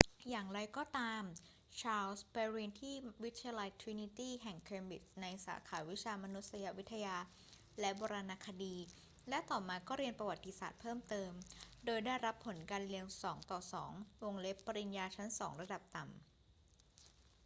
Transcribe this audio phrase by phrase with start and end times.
[0.29, 1.23] อย่างไรก็ตาม
[1.81, 7.17] ชาร์ลส์ไปเรียนที่วิทยาลัยตรินิตี้แห่งเคมบริดจ์ในสาขาวิชามานุษยวิทยา
[7.79, 8.75] และโบราณคดี
[9.29, 11.31] และต่อมาก็เรียนประวัติศาสตร์เพิ่มเติม
[11.85, 13.05] โดยได้รับผลการเรียน
[13.65, 16.13] 2:2 ปริญญาชั้นสองระดับต่ำ